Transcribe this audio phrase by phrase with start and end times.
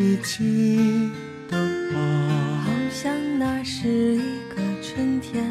[0.00, 1.10] 你记
[1.50, 1.58] 得
[1.92, 2.62] 吗？
[2.64, 5.44] 好像那是一个春天，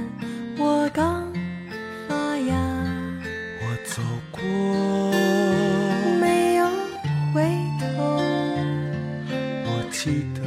[0.58, 1.28] 我刚
[2.08, 2.56] 发芽，
[3.60, 4.02] 我走
[4.32, 5.12] 过，
[6.22, 6.66] 没有
[7.34, 7.44] 回
[7.82, 8.22] 头，
[9.66, 10.40] 我记得，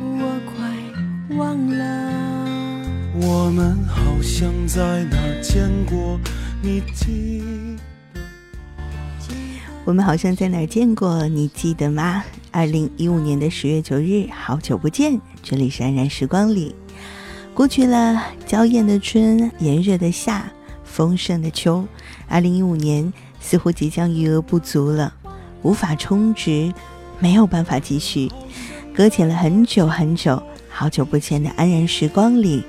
[0.00, 1.82] 我快忘了。
[3.20, 6.18] 我们好像在哪儿见过，
[6.62, 7.31] 你记得
[9.92, 12.24] 我们好像在哪儿见过，你记得吗？
[12.50, 16.74] 二零一五年的十月九日，好久不见，这里是安然时光里。
[17.52, 20.50] 过去了娇艳的春，炎热的夏，
[20.82, 21.86] 丰盛的秋，
[22.26, 25.14] 二零一五年似乎即将余额不足了，
[25.60, 26.72] 无法充值，
[27.18, 28.32] 没有办法继续，
[28.94, 30.42] 搁浅了很久很久。
[30.70, 32.64] 好久不见的安然时光里，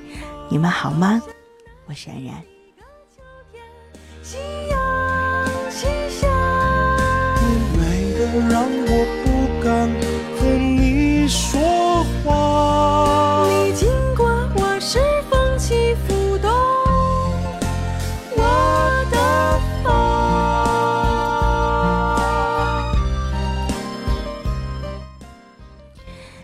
[0.50, 1.22] 你们好吗？
[1.86, 2.36] 我是安然。
[8.50, 9.90] 让我不敢
[10.38, 13.48] 和你说话。
[13.50, 15.00] 你经过我是
[15.30, 16.50] 风起浮动
[18.36, 18.42] 我
[19.12, 19.18] 的
[19.84, 19.92] 发。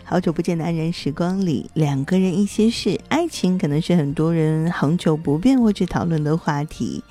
[0.04, 7.04] 好久不见的安然时光里，两个人一些事，爱情可能是很多人恒久不变或去讨论的话题。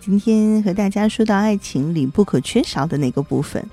[0.00, 3.64] 今天和大家说到爱情里不可缺少的那个部分。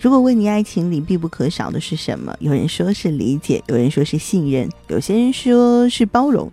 [0.00, 6.50] 如果问你爱情里必不可少的是什么，有人说是理解，有人说是信任，有些人说是包容。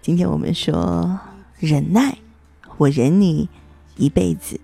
[0.00, 1.20] 今天我们说
[1.58, 2.16] 忍耐，
[2.78, 3.48] 我忍你
[3.96, 4.58] 一辈子。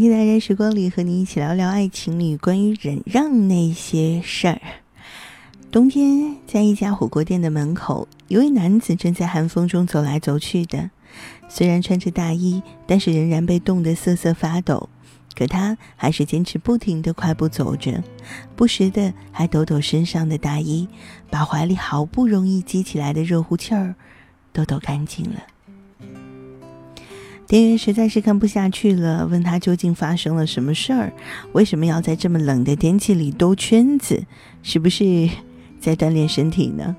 [0.00, 4.60] 天的爱人时光里，和你一起聊聊爱情里关于忍让那些事儿。
[5.70, 10.90] 冬天，在一家火锅店的门口，一位男子正在寒风中走来走去的。
[11.48, 14.88] 虽然穿着大衣，但是仍然被冻得瑟瑟发抖。
[15.36, 18.02] 可他还是坚持不停地快步走着，
[18.56, 20.88] 不时的还抖抖身上的大衣，
[21.30, 23.94] 把怀里好不容易积起来的热乎气儿
[24.52, 25.40] 都抖干净了。
[27.50, 31.12] 店员实在是看不下去了，问他究竟发生了什么事儿，
[31.50, 34.22] 为什么要在这么冷的天气里兜圈子？
[34.62, 35.28] 是不是
[35.80, 36.94] 在锻炼身体呢？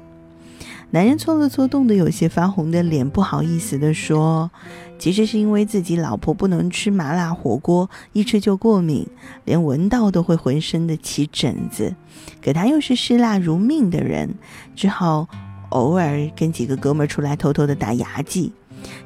[0.90, 4.52] 男人搓了搓冻得有些发红的脸，不好意思地说
[5.00, 9.08] ：“其实是因为自己老婆不能吃麻辣火锅，一吃就过敏，
[9.46, 11.96] 连闻到都会浑身的起疹子。
[12.44, 14.36] 可他又是嗜辣如命的人，
[14.76, 15.30] 只好
[15.70, 18.52] 偶尔跟几个哥们儿出来偷偷的打牙祭。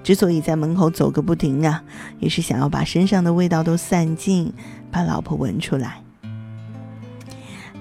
[0.04, 1.84] 之所以在门口走个不停啊，
[2.20, 4.54] 也是想要把身上的味道都散尽，
[4.92, 6.02] 把老婆闻出来。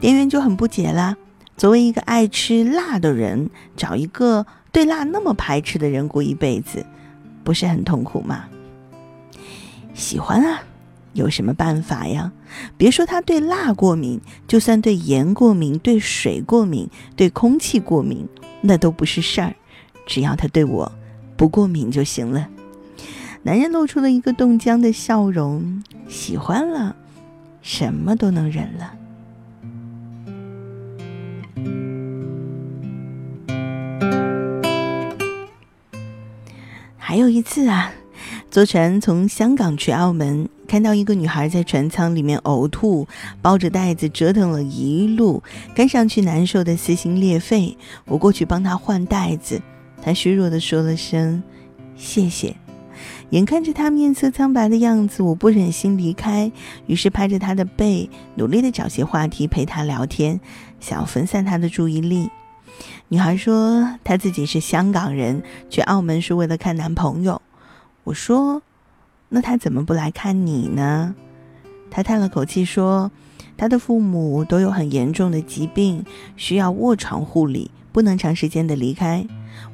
[0.00, 1.16] 店员就很不解啦。
[1.56, 6.84] 作为一个爱吃辣的人，找一个对辣那么排斥的人过一辈子，
[7.44, 8.46] 不是很痛苦吗？
[9.94, 10.62] 喜欢啊，
[11.12, 12.32] 有什么办法呀？
[12.76, 18.28] 别说他对辣过敏，就算对盐过敏、对水过敏、对空气过敏，
[18.60, 19.54] 那都不是事儿，
[20.06, 20.90] 只要他对我
[21.36, 22.48] 不过敏就行了。
[23.42, 26.96] 男人露出了一个冻僵的笑容，喜欢了，
[27.60, 28.94] 什么都能忍了。
[36.96, 37.92] 还有一次啊，
[38.50, 43.06] 坐船从香港去澳门，看到一个女孩在船舱里面呕吐，
[43.42, 45.42] 包着袋子折腾了一路，
[45.76, 47.76] 看上去难受的撕心裂肺。
[48.06, 49.60] 我过去帮她换袋子，
[50.04, 51.42] 她虚弱的说了声
[51.96, 52.54] 谢谢，
[53.30, 56.52] 眼看着他面色苍白的样子，我不忍心离开，
[56.86, 60.38] 于是拍着他的背，努力的找些话题陪他聊天，
[60.78, 62.28] 想要分散他的注意力。
[63.08, 67.40] 女孩说她自己是香港人，去澳门是为了看男朋友。
[68.02, 68.60] 我说，
[69.30, 71.14] 那他怎么不来看你呢？
[71.90, 73.10] 她叹了口气说，
[73.56, 76.04] 她的父母都有很严重的疾病，
[76.36, 79.24] 需要卧床护理，不能长时间的离开。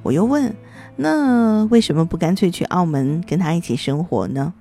[0.02, 0.54] 我又问。
[0.96, 4.52] 那为什么不干脆去澳门跟他一起生活呢？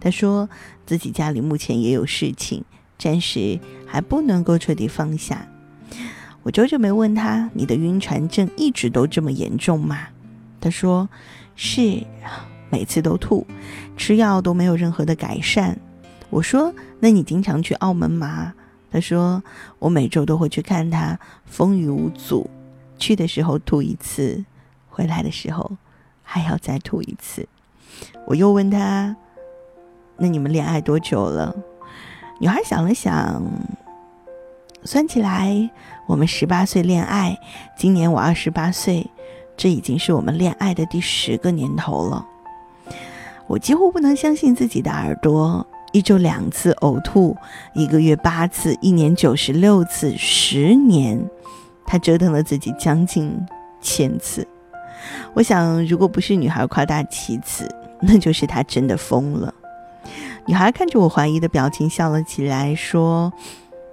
[0.00, 0.48] 他说
[0.86, 2.64] 自己家里目前也有事情，
[2.98, 5.46] 暂时还不能够彻底放下。
[6.42, 10.08] 我久久没问他：“你的晕船症一直都这么严重吗？”
[10.60, 11.08] 他说
[11.56, 12.02] ：“是，
[12.70, 13.46] 每次都吐，
[13.96, 15.78] 吃药都没有任何的改善。”
[16.28, 18.52] 我说：“那你经常去澳门吗？”
[18.90, 19.42] 他说
[19.78, 22.50] ：“我每周都会去看他，风雨无阻。
[22.98, 24.44] 去的时候吐一次，
[24.94, 25.72] 回来的时候。”
[26.26, 27.46] 还要再吐一次。
[28.26, 29.14] 我又问他
[30.16, 31.54] ：“那你们恋爱多久了？”
[32.40, 33.42] 女孩想了想，
[34.84, 35.70] 算起来，
[36.06, 37.38] 我们十八岁恋爱，
[37.76, 39.06] 今年我二十八岁，
[39.54, 42.26] 这已经是我们恋爱的第十个年头了。
[43.46, 47.36] 我几乎不能相信自己的耳朵：一周两次呕吐，
[47.74, 51.22] 一个月八次，一年九十六次，十年，
[51.84, 53.46] 他折腾了自己将近
[53.82, 54.48] 千次。
[55.34, 57.68] 我想，如果不是女孩夸大其词，
[58.00, 59.52] 那就是她真的疯了。
[60.46, 63.32] 女孩看着我怀疑的表情，笑了起来，说：“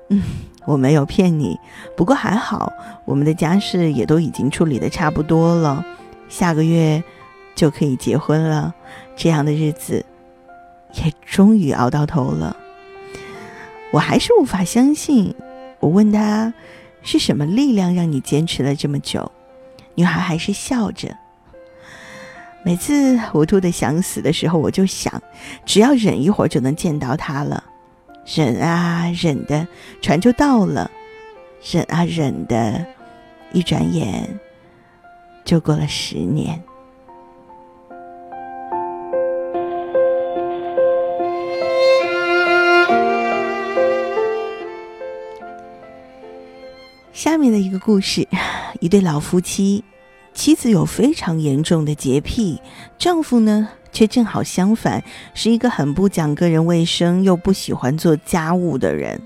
[0.09, 0.21] 嗯，
[0.65, 1.57] 我没有骗你，
[1.97, 2.71] 不过还好，
[3.05, 5.83] 我们的家事也都已经处理的差不多了，
[6.29, 7.03] 下个月
[7.55, 8.73] 就可以结婚了。
[9.15, 10.05] 这样的日子
[10.93, 12.55] 也终于熬到头了。”
[13.91, 15.33] 我还是无法相信。
[15.79, 16.53] 我问她
[17.01, 19.31] ：“是什么力量让你坚持了这么久？”
[19.95, 21.17] 女孩还是笑着。
[22.63, 25.22] 每次糊涂的想死的时候，我就想，
[25.66, 27.63] 只要忍一会儿就能见到他了。
[28.25, 29.68] 忍啊忍的，
[30.02, 30.90] 船就到了；
[31.72, 32.86] 忍啊忍的，
[33.52, 34.40] 一转眼
[35.44, 36.62] 就过了十年。
[47.12, 48.28] 下面的一个故事，
[48.80, 49.84] 一对老夫妻。
[50.33, 52.60] 妻子有非常严重的洁癖，
[52.98, 59.22] 丈夫呢却正好相反，是一个很不讲个人卫生又不喜欢做家务的人。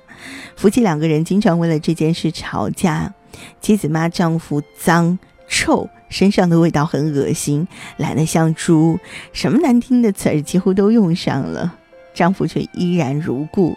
[0.56, 3.14] 夫妻两个人经常为了这件事吵架。
[3.60, 7.68] 妻子骂丈夫脏、臭，身上的味道很恶心，
[7.98, 8.98] 懒得像猪，
[9.34, 11.76] 什么难听的词儿几乎都用上了。
[12.14, 13.76] 丈夫却依然如故。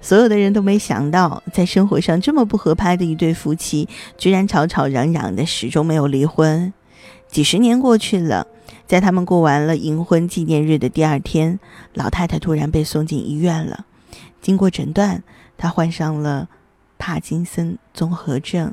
[0.00, 6.72] 所有的人都没想到，在生活上这么不合拍的一对夫妻，居然吵吵嚷嚷的，始终没有离婚。
[7.28, 8.46] 几十年过去了，
[8.86, 11.60] 在他们过完了银婚纪念日的第二天，
[11.94, 13.84] 老太太突然被送进医院了。
[14.40, 15.22] 经过诊断，
[15.56, 16.48] 她患上了
[16.98, 18.72] 帕金森综合症。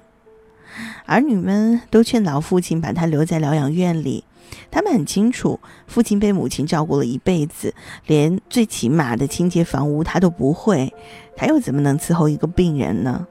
[1.06, 4.24] 儿女们都劝老父亲把她留在疗养院里。
[4.70, 7.74] 他们很清楚，父亲被母亲照顾了一辈子，
[8.06, 10.94] 连最起码的清洁房屋他都不会，
[11.36, 13.28] 他又怎么能伺候一个病人呢？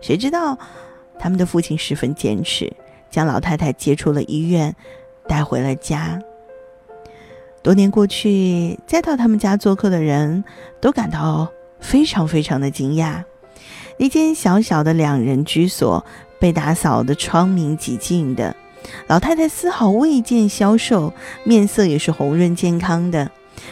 [0.00, 0.58] 谁知道，
[1.18, 2.72] 他们的父亲十分坚持，
[3.10, 4.74] 将老太太接出了医院，
[5.28, 6.20] 带回了家。
[7.62, 10.42] 多年过去，再到他们家做客的人
[10.80, 11.48] 都感到
[11.78, 13.22] 非常非常的惊讶。
[13.98, 16.04] 一间小小的两人居所
[16.40, 18.56] 被打扫的窗明几净的。
[19.06, 21.12] 老太太丝毫未见消瘦，
[21.44, 23.30] 面色也是红润健康的。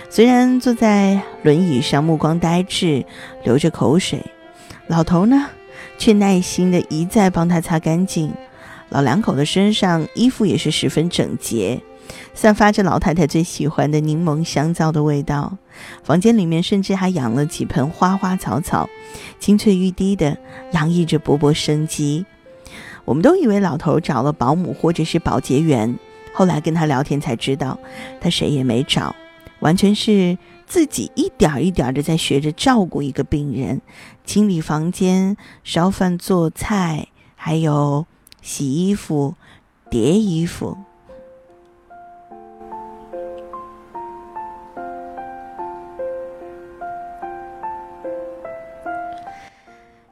[0.09, 3.05] 虽然坐在轮椅上，目光呆滞，
[3.45, 4.25] 流着口水，
[4.87, 5.47] 老头呢，
[5.99, 8.33] 却耐心的一再帮他擦干净。
[8.91, 11.81] 老两口的身上衣服也是十分整洁，
[12.35, 15.57] 散发着老太太最喜欢的柠檬香皂的味道。
[16.03, 18.89] 房间里面甚至还养了几盆花花草草，
[19.39, 20.37] 青翠欲滴的，
[20.73, 22.27] 洋溢着勃勃生机。
[23.11, 25.99] 我们都以为老头找了保姆或者是保洁员，
[26.33, 27.77] 后来跟他聊天才知道，
[28.21, 29.17] 他谁也没找，
[29.59, 33.81] 完全是自己一点一点的在学着照顾一个病人，
[34.25, 38.07] 清理房间、烧饭做菜，还有
[38.43, 39.35] 洗衣服、
[39.91, 40.79] 叠衣服。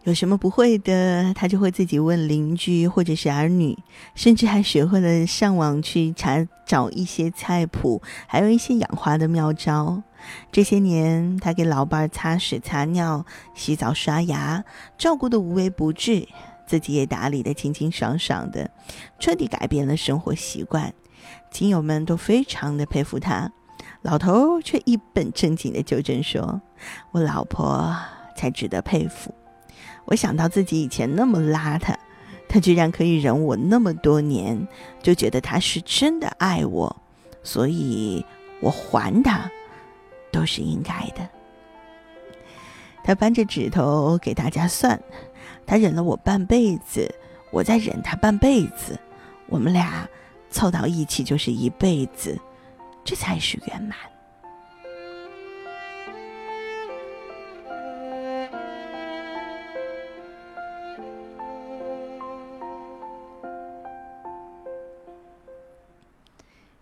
[0.09, 3.77] 有什么不会的，他就会自己问邻居或者是儿女，
[4.15, 10.03] 甚至还学会了上网去查找一些菜谱，还有一些养花的妙招。
[10.51, 14.65] 这些年，他给老伴儿擦屎、擦尿、洗澡、刷牙，
[14.97, 16.27] 照顾的无微不至，
[16.67, 18.71] 自己也打理的清清爽爽的，
[19.19, 20.91] 彻底改变了生活习惯。
[21.51, 23.53] 亲友们都非常的佩服他。
[24.01, 26.63] 老头却一本正经的纠正说
[27.13, 27.95] ：“我老婆
[28.35, 29.35] 才值得佩服。
[30.09, 31.95] 我想到自己以前那么邋遢，
[32.49, 34.67] 他居然可以忍我那么多年，
[35.03, 36.97] 就觉得他是真的爱我，
[37.43, 38.25] 所以
[38.63, 39.51] 我还他
[40.33, 41.29] 都是应该的。”
[43.05, 44.99] 他扳着指头给大家算，
[45.67, 47.15] 他忍了我半辈子，
[47.51, 48.99] 我再忍他半辈子，
[49.47, 50.09] 我们俩
[50.51, 52.39] 凑到一起就是一辈子。
[53.05, 53.97] 这才是圆满。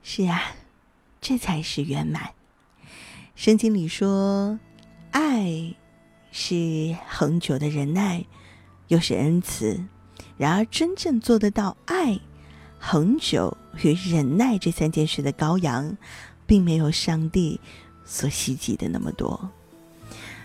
[0.08, 0.40] 是啊，
[1.20, 2.30] 这才是圆满。
[3.34, 4.56] 圣经里说，
[5.10, 5.75] 爱
[6.30, 8.25] 是恒久的忍耐，
[8.86, 9.84] 又是恩慈。
[10.36, 12.20] 然而，真正做得到爱。
[12.78, 15.96] 恒久与忍耐这三件事的羔羊，
[16.46, 17.60] 并没有上帝
[18.04, 19.50] 所希冀的那么多。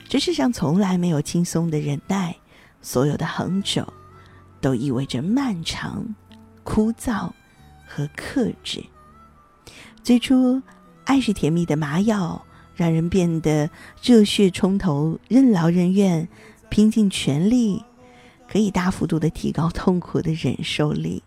[0.09, 2.35] 这世上从来没有轻松的忍耐，
[2.81, 3.87] 所有的恒久，
[4.59, 6.15] 都意味着漫长、
[6.63, 7.29] 枯燥
[7.85, 8.83] 和克制。
[10.03, 10.59] 最初，
[11.05, 12.43] 爱是甜蜜的麻药，
[12.75, 13.69] 让人变得
[14.01, 16.27] 热血冲头、任劳任怨、
[16.69, 17.83] 拼尽全力，
[18.49, 21.21] 可以大幅度的提高痛苦的忍受力。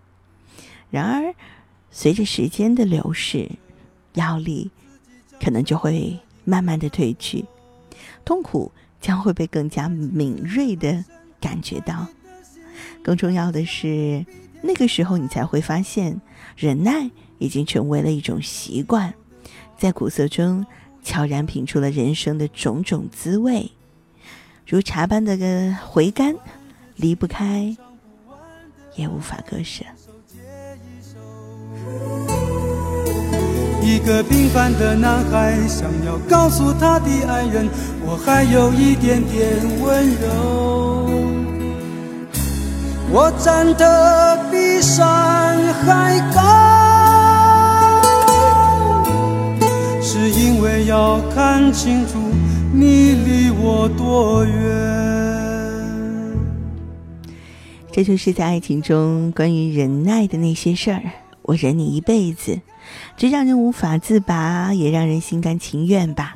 [0.90, 1.32] 然而，
[1.92, 3.48] 随着时间的流逝，
[4.14, 4.70] 药力
[5.40, 7.44] 可能就会慢慢的褪去，
[8.24, 11.04] 痛苦将会被更加敏锐的
[11.40, 12.08] 感觉到。
[13.04, 14.26] 更重要的是，
[14.62, 16.20] 那个时候你才会发现，
[16.56, 19.12] 忍耐已经成为了一种习惯，
[19.78, 20.64] 在苦涩中
[21.02, 23.70] 悄然品出了人生的种种滋味，
[24.66, 26.34] 如茶般的个回甘，
[26.96, 27.76] 离不开，
[28.96, 29.84] 也无法割舍。
[33.82, 37.68] 一个平凡的男孩，想要告诉他的爱人，
[38.06, 41.10] 我还有一点点温柔。
[43.10, 46.40] 我站得比山还高，
[50.24, 52.18] 是因为要看清楚
[52.72, 54.54] 你离我多远。
[57.92, 61.02] 这就是在爱情中关于忍耐的那些事儿。
[61.42, 62.58] 我忍你一辈子。
[63.18, 66.34] 这让人无法自拔，也让人心甘情愿吧。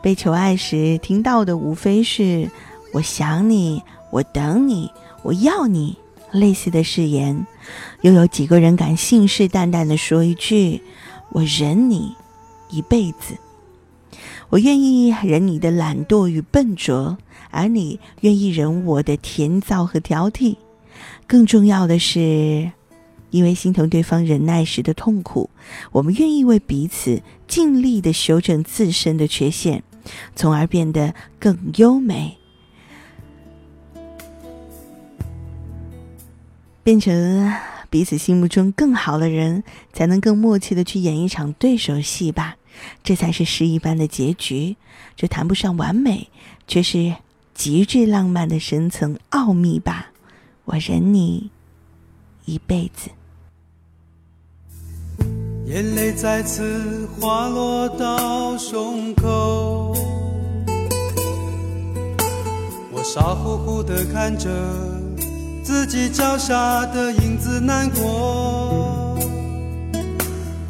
[0.00, 2.48] 被求爱时听到的无非是
[2.94, 4.88] “我想你，我等你，
[5.24, 5.96] 我要你”
[6.30, 7.44] 类似的誓言。
[8.02, 10.80] 又有几个人敢信誓旦旦的说一句
[11.34, 12.14] “我忍你
[12.70, 13.36] 一辈子”？
[14.50, 17.16] 我愿意忍你的懒惰与笨拙，
[17.50, 20.56] 而你愿意忍我的甜燥和挑剔。
[21.26, 22.72] 更重要的是。
[23.30, 25.48] 因为心疼对方忍耐时的痛苦，
[25.92, 29.84] 我们愿意为彼此尽力的修正自身的缺陷，
[30.34, 32.36] 从而变得更优美，
[36.82, 37.54] 变成
[37.88, 39.62] 彼此心目中更好的人，
[39.92, 42.56] 才能更默契的去演一场对手戏吧。
[43.02, 44.76] 这才是诗一般的结局。
[45.16, 46.28] 这谈不上完美，
[46.66, 47.14] 却是
[47.54, 50.12] 极致浪漫的深层奥秘吧。
[50.64, 51.50] 我忍你
[52.44, 53.10] 一辈子。
[55.66, 59.94] 眼泪再次滑落到胸口，
[62.90, 64.48] 我傻乎乎地看着
[65.62, 69.16] 自己脚下的影子难过。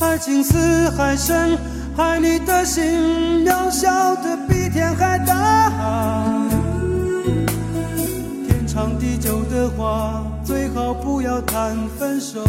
[0.00, 1.56] 爱情似海深，
[1.96, 5.70] 爱你的心渺小的比天还大。
[8.46, 12.42] 天长地久的话，最好不要谈分手。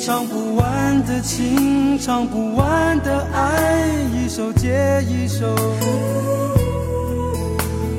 [0.00, 5.54] 唱不完的情，唱不完的爱，一首接一首。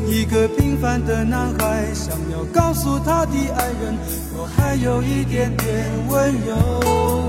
[0.07, 3.95] 一个平凡的男孩，想要告诉他的爱人，
[4.35, 7.28] 我还有一点点温柔。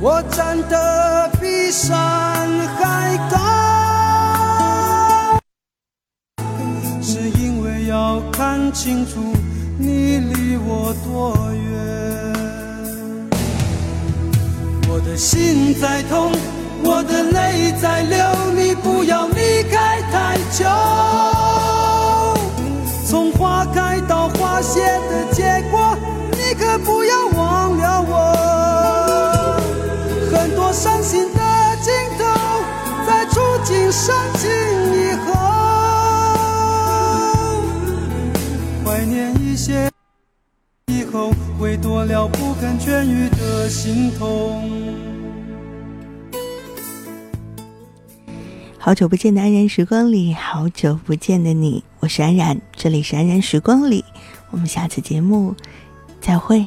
[0.00, 1.96] 我站得比山
[2.76, 3.38] 还高，
[7.00, 9.34] 是因为要看清楚
[9.78, 11.62] 你离我多远。
[14.90, 16.32] 我的心在痛，
[16.82, 18.18] 我的泪在流，
[18.54, 20.66] 你不要离开太久。
[23.06, 25.96] 从花开到花谢的结果，
[26.32, 28.53] 你可不要忘了我。
[30.74, 31.40] 伤心的
[31.80, 32.24] 镜头，
[33.06, 34.50] 在触景伤情
[34.92, 35.32] 以后，
[38.84, 39.88] 怀念一些
[40.88, 44.68] 以后，会多了不肯痊愈的心痛。
[48.76, 54.04] 好久不见的安然时光里，好久不见的你，我是安然，这里是安然时光里，
[54.50, 55.54] 我们下次节目
[56.20, 56.66] 再会。